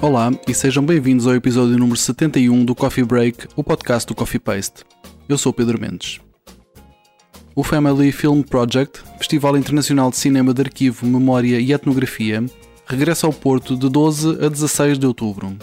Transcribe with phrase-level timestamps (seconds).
[0.00, 4.38] Olá e sejam bem-vindos ao episódio número 71 do Coffee Break, o podcast do Coffee
[4.38, 4.84] Paste.
[5.28, 6.20] Eu sou Pedro Mendes.
[7.52, 12.44] O Family Film Project, Festival Internacional de Cinema de Arquivo, Memória e Etnografia,
[12.86, 15.56] regressa ao Porto de 12 a 16 de outubro.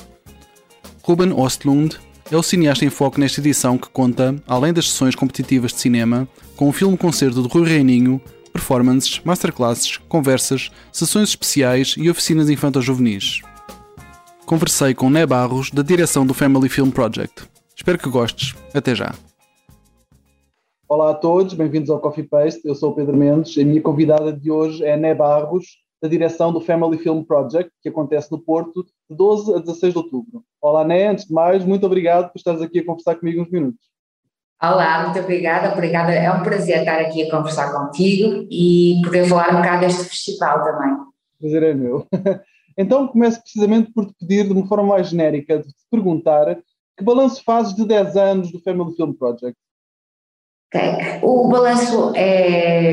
[1.02, 1.98] Ruben Ostlund
[2.30, 6.28] é o cineasta em foco nesta edição que conta, além das sessões competitivas de cinema,
[6.58, 13.42] com um filme-concerto de Rui Reininho, performances, masterclasses, conversas, sessões especiais e oficinas infanto-juvenis
[14.46, 17.50] conversei com Né Barros, da direção do Family Film Project.
[17.76, 18.54] Espero que gostes.
[18.74, 19.14] Até já.
[20.88, 22.62] Olá a todos, bem-vindos ao Coffee Paste.
[22.64, 23.58] Eu sou o Pedro Mendes.
[23.58, 25.66] A minha convidada de hoje é Né Barros,
[26.00, 29.98] da direção do Family Film Project, que acontece no Porto de 12 a 16 de
[29.98, 30.44] outubro.
[30.62, 33.84] Olá, Né, antes de mais, muito obrigado por estares aqui a conversar comigo uns minutos.
[34.62, 36.14] Olá, muito obrigada, obrigada.
[36.14, 40.64] É um prazer estar aqui a conversar contigo e poder falar um bocado deste festival
[40.64, 40.94] também.
[40.94, 42.06] O prazer é meu.
[42.78, 46.58] Então começo precisamente por te pedir, de uma forma mais genérica, de te perguntar
[46.98, 49.58] que balanço fazes de 10 anos do Family Film Project?
[50.74, 51.20] Okay.
[51.22, 52.92] O balanço é,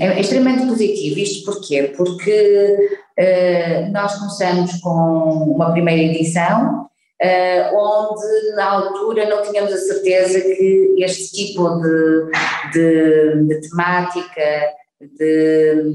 [0.00, 1.18] é, extremamente positivo.
[1.18, 1.92] Isto porquê?
[1.96, 6.82] Porque uh, nós começamos com uma primeira edição,
[7.22, 12.30] uh, onde na altura não tínhamos a certeza que este tipo de,
[12.72, 15.92] de, de temática, de,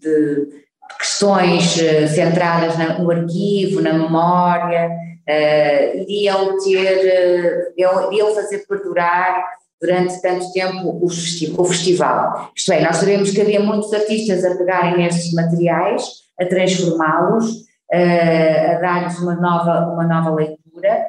[0.00, 0.61] de
[0.98, 9.44] questões eh, centradas no arquivo, na memória, uh, iriam ter, uh, iriam fazer perdurar
[9.80, 12.50] durante tanto tempo o, festi o festival.
[12.56, 16.04] Isto é, nós sabemos que havia muitos artistas a pegarem nestes materiais,
[16.40, 17.50] a transformá-los,
[17.92, 21.06] uh, a dar-lhes uma nova, uma nova leitura,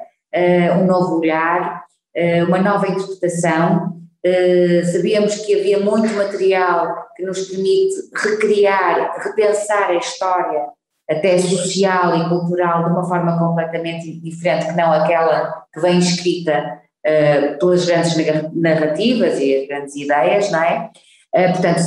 [0.79, 1.83] um novo olhar,
[2.47, 3.92] uma nova interpretação
[4.25, 10.61] Uh, sabíamos que havia muito material que nos permite recriar, repensar a história,
[11.09, 16.79] até social e cultural, de uma forma completamente diferente que não aquela que vem escrita
[17.05, 18.15] uh, pelas grandes
[18.53, 20.89] narrativas e as grandes ideias, não é?
[21.35, 21.81] Uh, portanto,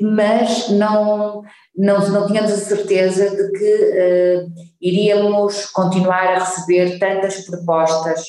[0.00, 1.42] mas não,
[1.76, 4.46] não, não tínhamos a certeza de que
[4.80, 8.22] iríamos continuar a receber tantas propostas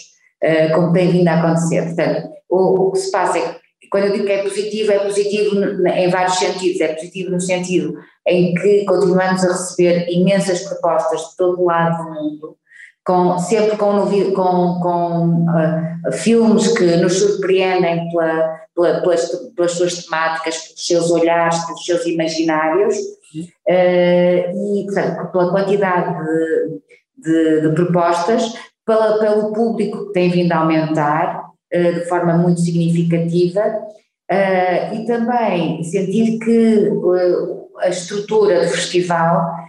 [0.73, 1.83] como tem vindo a acontecer.
[1.83, 4.99] Portanto, o, o que se passa é que, quando eu digo que é positivo, é
[4.99, 5.55] positivo
[5.87, 6.81] em vários sentidos.
[6.81, 7.95] É positivo no sentido
[8.27, 12.57] em que continuamos a receber imensas propostas de todo lado do mundo,
[13.05, 20.03] com, sempre com, com, com uh, filmes que nos surpreendem pela, pela, pelas, pelas suas
[20.03, 26.81] temáticas, pelos seus olhares, pelos seus imaginários, uh, e portanto, pela quantidade de,
[27.17, 28.53] de, de propostas,
[28.85, 35.83] pela, pelo público que tem vindo a aumentar de forma muito significativa uh, e também
[35.83, 39.59] sentir que uh, a estrutura do festival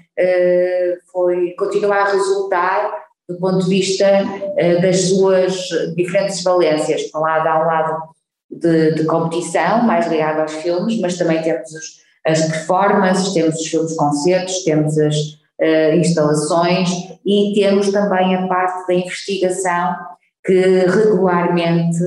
[1.10, 2.92] foi, continua a resultar
[3.26, 4.06] do ponto de vista
[4.82, 5.66] das suas
[5.96, 7.04] diferentes valências.
[7.04, 8.02] Por um lado, há um lado
[8.50, 13.66] de, de competição, mais ligado aos filmes, mas também temos os, as performances, temos os
[13.66, 16.90] filmes concertos, temos as uh, instalações
[17.24, 19.94] e temos também a parte da investigação
[20.44, 21.98] que regularmente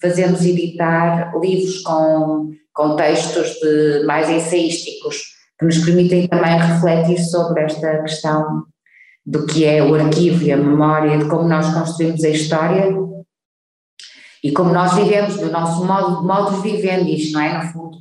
[0.00, 5.22] fazemos editar livros com, com textos de, mais ensaísticos,
[5.58, 8.64] que nos permitem também refletir sobre esta questão
[9.24, 12.90] do que é o arquivo e a memória, de como nós construímos a história
[14.42, 17.64] e como nós vivemos, do nosso modo, modo de vivendi, não é?
[17.64, 17.98] No fundo.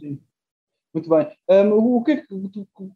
[0.94, 1.28] Muito bem.
[1.48, 2.26] Um, o que é que,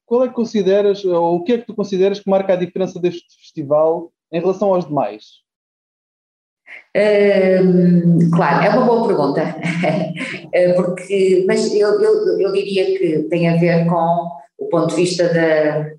[0.06, 3.00] qual é que consideras, ou o que é que tu consideras que marca a diferença
[3.00, 5.45] deste festival em relação aos demais?
[8.34, 9.42] Claro, é uma boa pergunta,
[10.54, 14.96] eh, porque, mas eu, eu, eu, diria que tem a ver com o ponto de
[14.96, 15.90] vista da,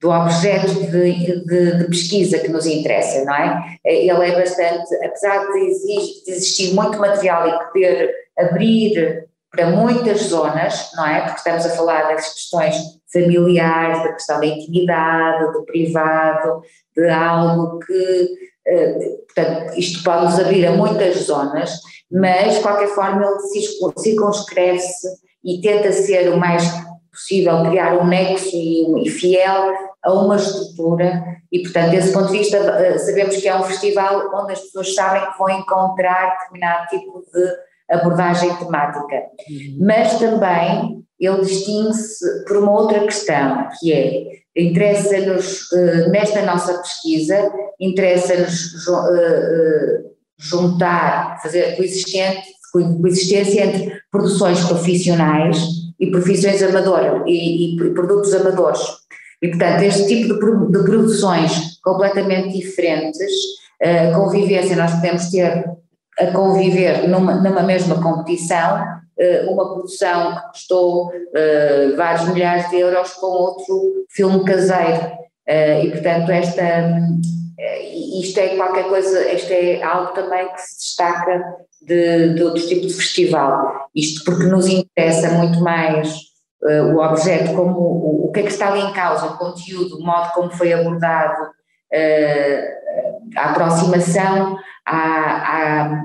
[0.00, 3.78] do objeto de, de, de, pesquisa que nos interessa, não é?
[3.84, 9.70] Eh, ele é bastante, apesar de existir, de existir muito material e poder abrir para
[9.70, 11.20] muitas zonas, não é?
[11.20, 12.76] Porque estamos a falar das questões
[13.12, 16.62] familiares, da questão da intimidade, do privado,
[16.96, 21.70] de algo que portanto, isto pode nos abrir a muitas zonas,
[22.10, 25.08] mas de qualquer forma ele circunscreve-se
[25.44, 26.62] e tenta ser o mais
[27.10, 29.72] possível criar um nexo e, fiel
[30.02, 34.30] a uma estrutura e portanto desse ponto de vista eh, sabemos que é um festival
[34.34, 39.78] onde as pessoas sabem que vão encontrar determinado tipo de abordagem temática, uhum.
[39.80, 47.52] mas também ele distingue-se por uma outra questão que é interessa-nos, eh, nesta nossa pesquisa,
[47.80, 50.02] interessa-nos eh, eh,
[50.38, 55.58] juntar, fazer coexistência entre produções profissionais
[56.00, 58.80] e profissões amadoras e, e, produtos amadores.
[59.40, 63.32] E, portanto, este tipo de, de produções completamente diferentes,
[63.82, 65.64] uh, convivência, nós podemos ter
[66.18, 68.84] a conviver numa, numa mesma competição,
[69.48, 75.12] uma produção que custou uh, vários milhares de euros com outro filme caseiro.
[75.46, 76.98] e, portanto, esta,
[78.20, 82.88] isto é qualquer coisa, isto é algo também que se destaca de, de outros tipos
[82.88, 83.86] de festival.
[83.94, 86.12] Isto porque nos interessa muito mais
[86.62, 89.96] uh, o objeto, como o, o, que é que está ali em causa, o conteúdo,
[89.96, 92.82] o modo como foi abordado, uh,
[93.36, 94.56] a aproximação,
[94.86, 96.02] a,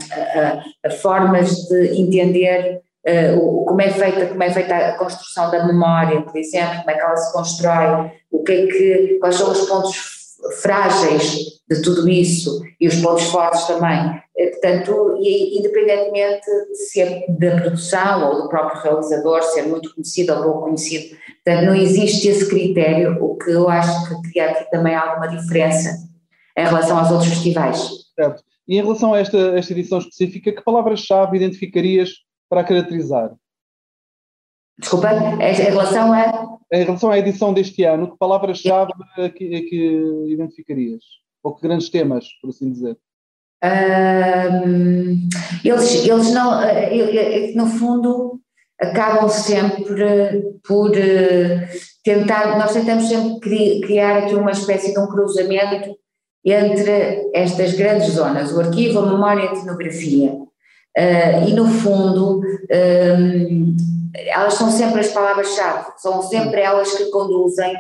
[1.02, 6.38] formas de entender uh, como é feita como é feita a construção da memória, por
[6.38, 10.17] exemplo, como é que ela se constrói, o que é que, quais são os pontos
[10.62, 14.22] frágeis de tudo isso e os pontos fortes também.
[14.38, 20.34] Eh, portanto, e, independentemente de ser da produção ou do próprio realizador ser muito conhecido
[20.34, 24.70] ou pouco conhecido, portanto, não existe esse critério, o que eu acho que cria aqui
[24.70, 26.08] também alguma diferença
[26.58, 27.90] em relação aos outros festivais.
[28.16, 28.44] Certo.
[28.68, 32.10] E em relação a esta, esta edição específica, que palavras-chave identificarias
[32.50, 33.34] para a caracterizar?
[34.80, 39.62] Desculpa, em relação a em relação à edição deste ano, que palavras-chave é que, é
[39.62, 41.04] que, identificarias?
[41.42, 42.98] Ou que grandes temas, por assim dizer?
[43.64, 45.30] Um,
[45.64, 48.40] eles, eles não, eh, eh, no fundo,
[48.80, 51.70] acabam sempre por eh,
[52.04, 55.98] tentar, nós tentamos sempre criar aqui uma espécie de um cruzamento
[56.46, 60.47] entre estas grandes zonas, o arquivo, a memória e a etnografia.
[60.98, 63.76] Uh, e no fundo, um,
[64.16, 67.78] elas são sempre as palavras-chave, são sempre elas que conduzem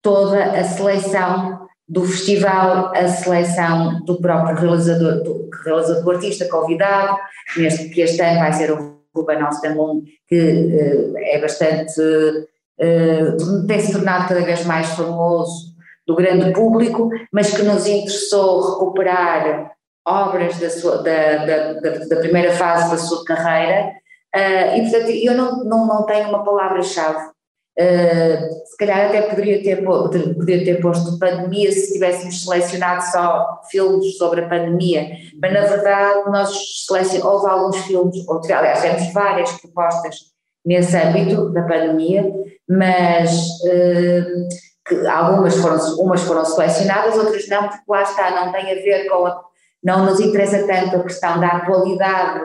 [0.00, 7.18] toda a seleção do festival, a seleção do próprio realizador, do realizador do artista convidado,
[7.56, 13.80] neste, que este ano vai ser o Ruben Osterlund, que uh, é bastante, uh, tem
[13.80, 15.72] se tornado cada vez mais famoso
[16.06, 19.72] do grande público, mas que nos interessou recuperar
[20.04, 21.72] obras da, sua, da, da,
[22.08, 23.92] da, primeira fase da sua carreira
[24.34, 27.30] Uh, e portanto eu não, não, não tenho uma palavra-chave.
[27.78, 34.16] Uh, se calhar até poderia ter, poderia ter posto pandemia se tivéssemos selecionado só filmes
[34.16, 36.50] sobre a pandemia, mas na verdade nós
[36.86, 40.16] selecionamos, houve alguns filmes, ou, aliás, temos várias propostas
[40.64, 42.30] nesse âmbito da pandemia,
[42.68, 44.48] mas uh,
[44.86, 49.08] que algumas foram, umas foram selecionadas, outras não, porque lá está, não tem a ver
[49.08, 49.40] com a,
[49.82, 52.40] não nos interessa tanto a questão da atualidade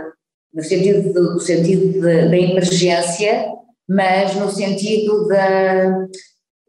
[0.54, 3.46] no sentido, do, no sentido da emergência,
[3.88, 6.08] mas no sentido da,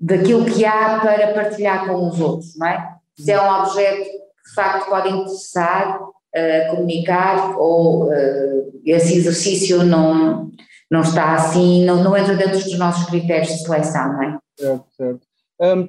[0.00, 2.97] daquilo que há para partilhar com os outros, não é?
[3.19, 9.82] Se é um objeto que de facto pode interessar, uh, comunicar, ou uh, esse exercício
[9.82, 10.50] não,
[10.91, 14.38] não está assim, não, não entra dentro dos nossos critérios de seleção, não é?
[14.59, 15.29] Certo, certo.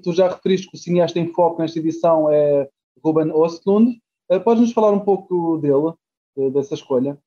[0.03, 2.67] Tu já referiste que o cineasta em foco nesta edição é
[3.03, 3.99] Ruben Ostlund.
[4.31, 5.93] Uh, Podes-nos falar um pouco dele,
[6.51, 7.17] dessa escolha?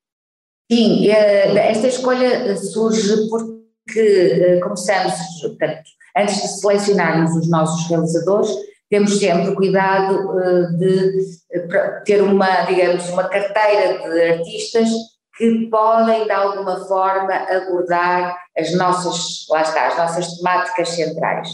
[0.73, 5.13] Sim, eh, esta escolha surge porque eh, começamos,
[5.43, 5.83] portanto,
[6.17, 8.51] antes de selecionarmos os nossos realizadores,
[8.89, 14.89] temos sempre cuidado eh, de ter uma, digamos, uma carteira de artistas
[15.37, 21.51] que podem de alguma forma abordar as nossas, lá está, as nossas temáticas centrais.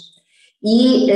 [0.63, 1.11] E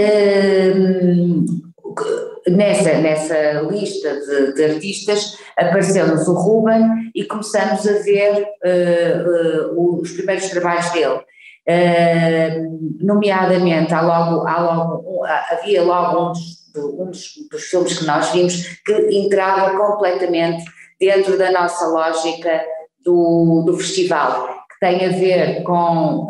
[2.48, 10.00] nessa, nessa lista de, de artistas apareceu-nos o Ruben e começamos a ver uh, uh,
[10.00, 11.20] os primeiros trabalhos dele.
[11.68, 17.10] Uh, nomeadamente, há logo, há logo, havia logo um dos, um
[17.50, 20.64] dos, filmes que nós vimos que entrava completamente
[20.98, 22.64] dentro da nossa lógica
[23.04, 26.28] do, do festival, que tem a ver com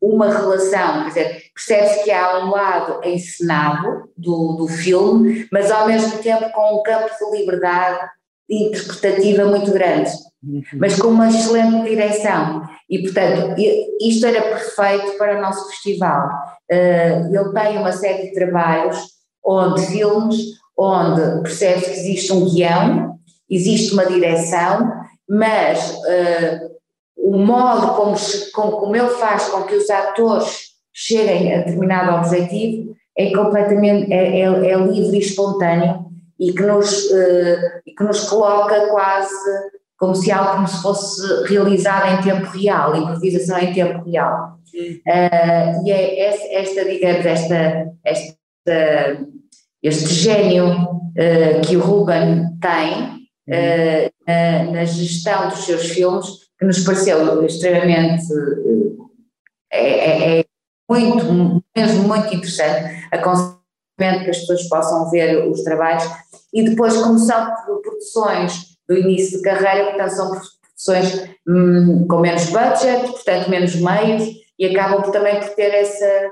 [0.00, 5.86] uma relação, quer dizer, percebe-se que há um lado encenado do, do filme, mas ao
[5.86, 7.98] mesmo tempo com um campo de liberdade
[8.48, 10.10] interpretativa muito grande,
[10.44, 10.62] uhum.
[10.74, 12.62] mas com uma excelente direção.
[12.90, 13.56] E, portanto,
[14.00, 16.28] isto era perfeito para o nosso festival.
[16.70, 18.98] Uh, ele tem uma série de trabalhos,
[19.42, 20.36] onde filmes,
[20.78, 23.18] onde percebe que existe um guião,
[23.50, 24.92] existe uma direção,
[25.26, 26.76] mas uh,
[27.16, 28.14] o modo como,
[28.52, 34.40] como, como ele faz com que os atores cheguem a determinado objetivo é completamente é,
[34.40, 36.06] é, é livre e espontâneo
[36.40, 39.34] e que nos, uh, que nos coloca quase
[39.98, 44.58] como se algo como se fosse realizado em tempo real, improvisação em tempo real.
[44.74, 49.26] Uh, e é esta, digamos, esta, esta,
[49.82, 53.16] este gênio uh, que o Ruben tem
[54.26, 56.26] na, na gestão dos seus filmes
[56.58, 58.24] que nos pareceu extremamente
[59.72, 60.44] é, é, é
[60.88, 63.56] muito mesmo muito interessante, aconselho
[63.96, 66.04] que as pessoas possam ver os trabalhos,
[66.52, 67.52] e depois como são
[67.82, 74.24] produções do início de carreira, portanto são produções hum, com menos budget, portanto menos meios,
[74.58, 76.30] e acabam também por ter essa,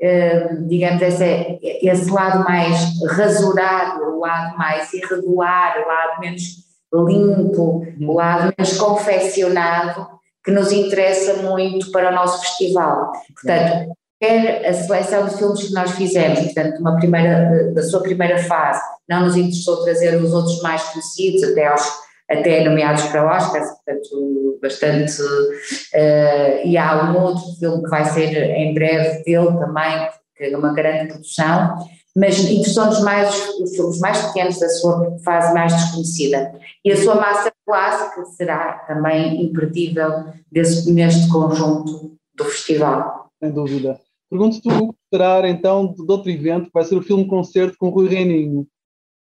[0.00, 1.24] hum, digamos, essa,
[1.62, 2.78] esse lado mais
[3.10, 10.06] rasurado, o lado mais irregular, o lado menos limpo, o lado menos confeccionado,
[10.44, 13.10] que nos interessa muito para o nosso festival.
[13.34, 18.38] Portanto, quer a seleção de filmes que nós fizemos, portanto, uma primeira, da sua primeira
[18.38, 23.68] fase, não nos interessou trazer os outros mais conhecidos, até aos até nomeados para Oscars,
[23.68, 25.22] portanto, bastante.
[25.22, 30.56] Uh, e há um outro filme que vai ser em breve dele também, que é
[30.56, 31.76] uma grande produção,
[32.16, 36.52] mas interessam-nos mais os filmes mais pequenos da sua fase mais desconhecida.
[36.84, 43.30] E a sua massa clássica será também imperdível desse, neste conjunto do festival.
[43.38, 44.00] Sem dúvida.
[44.36, 47.88] Pergunto-te o que esperar então de outro evento, que vai ser o filme concerto com
[47.88, 48.66] Rui Reininho.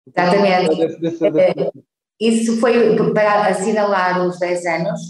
[0.07, 0.77] Exatamente.
[0.77, 1.61] Desse, desse, desse...
[1.61, 1.71] É,
[2.21, 5.01] isso foi para assinalar os 10 anos.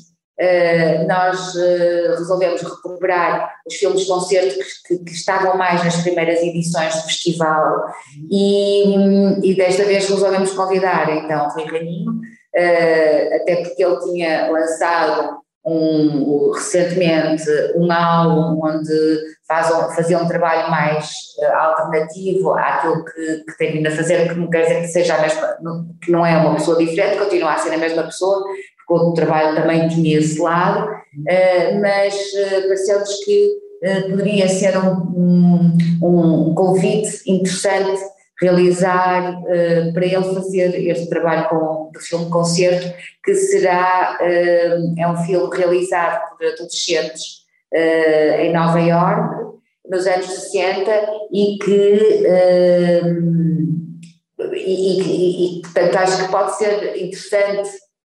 [0.41, 4.59] Uh, nós uh, resolvemos recuperar os filmes concerto
[4.89, 7.85] que, que, estavam mais nas primeiras edições do festival
[8.31, 8.97] e,
[9.45, 15.43] e desta vez resolvemos convidar então o Rui Raninho, uh, até porque ele tinha lançado
[15.65, 17.45] um, recentemente
[17.77, 23.91] um álbum onde faz um, trabalho mais uh, alternativo àquilo que, que tem vindo a
[23.91, 25.57] fazer, que não quer dizer que seja a mesma,
[26.03, 28.45] que não é uma pessoa diferente, continua a ser a mesma pessoa,
[28.87, 33.63] porque o trabalho também tinha esse lado, uh, mas uh, pareceu-nos que
[34.09, 38.01] poderia ser um, um, um convite interessante
[38.43, 42.93] realizar uh, para ele fazer este trabalho com, do filme concerto,
[43.25, 47.42] que será, uh, é um filme realizado por adolescentes
[47.73, 49.43] uh, em Nova Iorque,
[49.89, 50.91] nos anos 60,
[51.33, 52.25] e que,
[54.55, 57.69] e, e, e, portanto, acho que pode ser interessante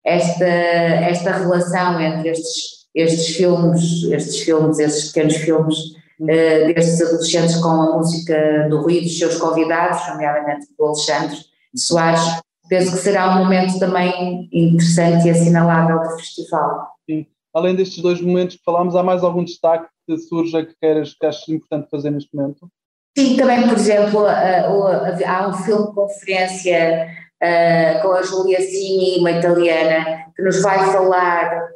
[0.05, 5.77] esta, esta relação entre estes, estes filmes, estes filmes, estes pequenos filmes,
[6.21, 11.37] uh, destes adolescentes com a música do Rui e dos seus convidados, nomeadamente do Alexandre
[11.75, 12.21] Soares.
[12.69, 16.87] Penso que será um momento também interessante e assinalável do festival.
[17.09, 17.25] Sim.
[17.57, 21.25] Além destes dois momentos que falámos, há mais algum destaque que surja que queiras, que
[21.25, 22.69] achas importante fazer neste momento?
[23.17, 27.07] Sim, também, por exemplo, há um filme conferência
[27.41, 31.67] uh, com a Julia Cini, uma italiana, que nos vai falar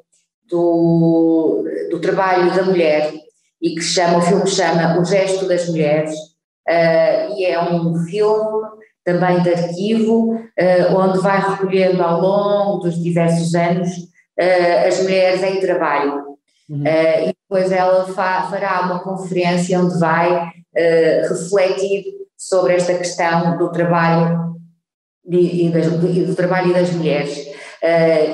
[0.48, 3.12] do, do trabalho da mulher
[3.60, 8.68] e que chama, o filme chama O Gesto das Mulheres, uh, e é um filme
[9.04, 10.40] também de arquivo,
[10.96, 14.12] onde vai recolhendo ao longo dos diversos anos
[14.42, 16.32] uh, as mulheres em trabalho.
[16.70, 16.86] Uhum.
[16.86, 20.50] e depois ela fa fará uma conferência onde vai
[21.28, 22.06] refletir
[22.38, 24.56] sobre esta questão do trabalho
[25.30, 27.46] e, das, do trabalho e das mulheres.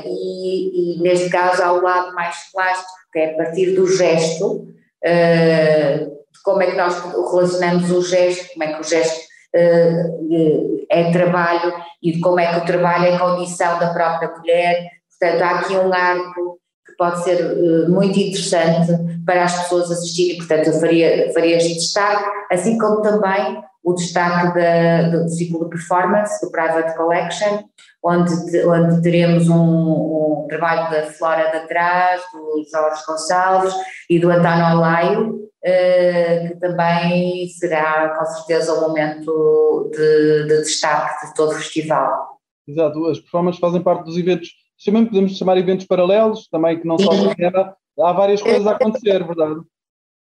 [0.05, 4.67] E, e, neste caso há o lado mais plástico, que é a partir do gesto,
[5.03, 6.95] uh, como é que nós
[7.31, 9.19] relacionamos o gesto, como é que o gesto
[9.55, 14.96] uh, é trabalho e de como é que o trabalho é condição da própria mulher.
[15.19, 18.91] Portanto, há aqui um arco que pode ser uh, muito interessante
[19.25, 24.53] para as pessoas assistirem, portanto, eu faria, faria este destaque, assim como também o destaque
[24.53, 27.63] da, do ciclo de performance, do Private Collection,
[28.03, 28.33] onde,
[28.65, 33.74] onde teremos um, um trabalho da Flora de Trás, do Jorge Gonçalves
[34.09, 41.27] e do António Olaio, eh, que também será com certeza um momento de, de destaque
[41.27, 42.39] de todo o festival.
[42.67, 44.50] Exato, as performances fazem parte dos eventos,
[44.86, 49.25] também podemos chamar eventos paralelos, também que não só cinema, há várias coisas a acontecer,
[49.25, 49.62] verdade?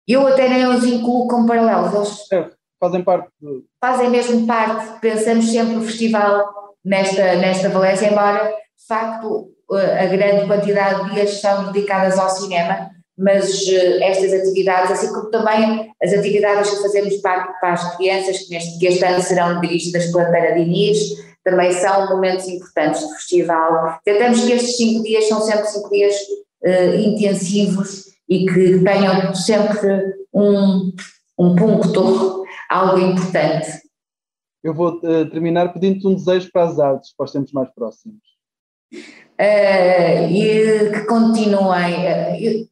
[0.07, 3.29] Eu até nem os incluo como paralelos, eles é, fazem parte.
[3.39, 3.63] De...
[3.79, 6.45] Fazem mesmo parte, pensamos sempre o festival
[6.83, 12.89] nesta, nesta Valência, embora de facto a grande quantidade de dias são dedicadas ao cinema,
[13.21, 18.39] mas eh, estas atividades, assim como também as atividades que fazemos para, para as crianças,
[18.39, 20.97] que, neste, que este ano serão dirigidas pela Tara Diniz,
[21.43, 23.99] também são momentos importantes do festival.
[24.03, 26.15] Tentamos que estes cinco dias são sempre cinco dias
[26.63, 30.91] uh, intensivos e que tenham sempre um,
[31.37, 33.81] um ponto, algo importante
[34.63, 38.21] eu vou uh, terminar pedindo-te um desejo para as artes, para os tempos mais próximos.
[38.93, 42.69] Uh, e que continuem.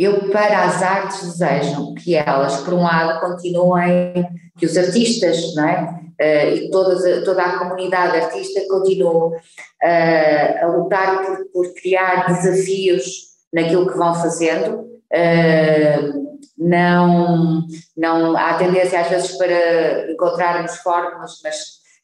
[0.00, 4.26] Uh, eu, para as artes, desejo que elas, por um lado, continuem,
[4.58, 6.00] que os artistas, não é?
[6.20, 9.36] Uh, e toda, toda a comunidade artista continue
[9.82, 17.66] a lutar por, por criar desafios naquilo que vão fazendo, Uh, não,
[17.96, 21.56] não há tendência às vezes para encontrarmos fórmulas, mas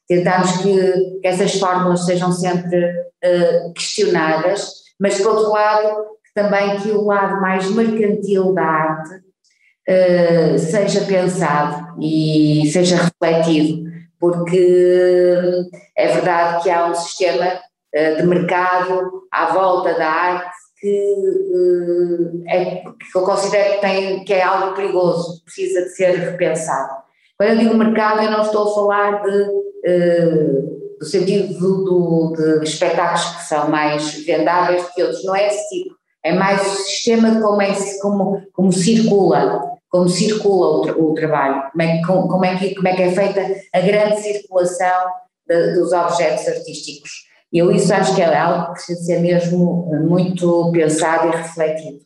[0.08, 6.90] tentamos que, que essas fórmulas sejam sempre uh, questionadas, mas por outro lado também que
[6.90, 13.90] o lado mais mercantil da arte uh, seja pensado e seja refletido,
[14.20, 15.66] porque
[15.96, 21.14] é verdade que há um sistema uh, de mercado à volta da arte que,
[21.54, 26.96] uh, é, que eu considero que, tem, que é algo perigoso, precisa de ser repensado.
[27.38, 29.46] Quando eu digo mercado, eu não estou a falar de,
[30.98, 35.48] do sentido do, do, de espetáculos que são mais vendáveis do que outros, não é
[35.48, 41.10] esse tipo, é mais o sistema de como, é, como, como circula, como circula o,
[41.10, 43.40] o trabalho, como é, como, como, é que, como é que é feita
[43.72, 45.10] a grande circulação
[45.46, 47.10] de, dos objetos artísticos.
[47.52, 52.00] Eu isso acho que é algo que precisa ser mesmo muito pensado e refletido.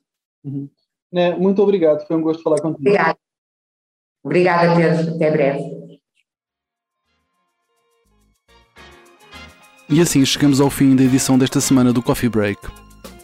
[0.45, 0.69] Uhum.
[1.11, 2.81] Né, muito obrigado, foi um gosto falar contigo.
[2.81, 3.19] Obrigada.
[4.23, 5.15] Obrigada, Pedro.
[5.15, 5.81] Até breve.
[9.89, 12.61] E assim chegamos ao fim da edição desta semana do Coffee Break.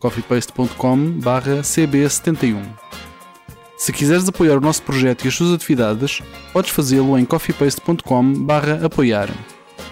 [0.00, 1.20] coffeepaste.com
[1.62, 2.62] cb71
[3.76, 6.20] Se quiseres apoiar o nosso projeto e as suas atividades,
[6.52, 8.46] podes fazê-lo em coffeepaste.com
[8.84, 9.28] apoiar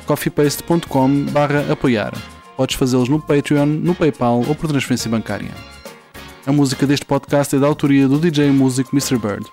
[0.08, 1.26] coffeepaste.com
[1.70, 2.14] apoiar.
[2.56, 5.50] Podes fazê-los no Patreon, no PayPal ou por transferência bancária.
[6.46, 9.18] A música deste podcast é da autoria do DJ músico Mr.
[9.18, 9.46] Bird.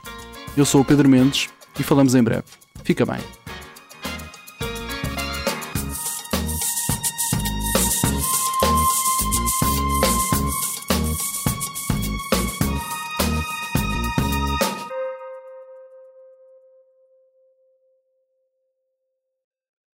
[0.56, 2.46] Eu sou o Pedro Mendes e falamos em breve.
[2.84, 3.45] Fica bem.